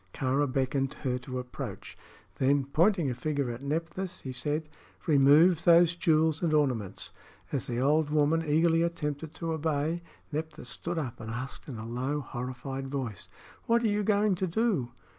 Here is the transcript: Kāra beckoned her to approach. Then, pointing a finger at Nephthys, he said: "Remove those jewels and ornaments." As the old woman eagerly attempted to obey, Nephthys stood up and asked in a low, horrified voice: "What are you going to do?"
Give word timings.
Kāra 0.15 0.51
beckoned 0.51 0.95
her 1.03 1.19
to 1.19 1.37
approach. 1.37 1.95
Then, 2.37 2.65
pointing 2.65 3.11
a 3.11 3.13
finger 3.13 3.51
at 3.51 3.61
Nephthys, 3.61 4.21
he 4.21 4.31
said: 4.31 4.67
"Remove 5.05 5.63
those 5.63 5.95
jewels 5.95 6.41
and 6.41 6.55
ornaments." 6.55 7.11
As 7.51 7.67
the 7.67 7.79
old 7.79 8.09
woman 8.09 8.43
eagerly 8.43 8.81
attempted 8.81 9.35
to 9.35 9.53
obey, 9.53 10.01
Nephthys 10.31 10.69
stood 10.69 10.97
up 10.97 11.19
and 11.19 11.29
asked 11.29 11.69
in 11.69 11.77
a 11.77 11.85
low, 11.85 12.19
horrified 12.19 12.87
voice: 12.87 13.29
"What 13.67 13.83
are 13.83 13.87
you 13.89 14.01
going 14.01 14.33
to 14.37 14.47
do?" 14.47 14.89